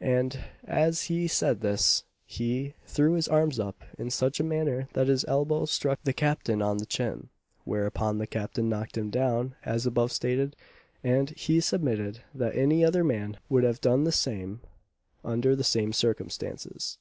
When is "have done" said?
13.64-14.04